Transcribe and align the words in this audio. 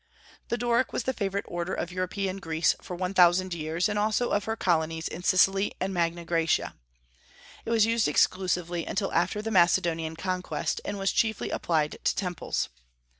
The 0.47 0.57
Doric 0.57 0.93
was 0.93 1.03
the 1.03 1.13
favorite 1.13 1.45
order 1.47 1.75
of 1.75 1.91
European 1.91 2.37
Greece 2.37 2.75
for 2.81 2.95
one 2.95 3.13
thousand 3.13 3.53
years, 3.53 3.87
and 3.87 3.99
also 3.99 4.31
of 4.31 4.45
her 4.45 4.55
colonies 4.55 5.07
in 5.07 5.21
Sicily 5.21 5.75
and 5.79 5.93
Magna 5.93 6.25
Graecia. 6.25 6.73
It 7.65 7.69
was 7.69 7.85
used 7.85 8.07
exclusively 8.07 8.83
until 8.83 9.13
after 9.13 9.43
the 9.43 9.51
Macedonian 9.51 10.15
conquest, 10.15 10.81
and 10.83 10.97
was 10.97 11.11
chiefly 11.11 11.51
applied 11.51 11.99
to 12.03 12.15
temples. 12.15 12.69